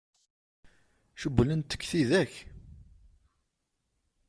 Cewwlent-k 1.19 1.83
tidak? 1.89 2.31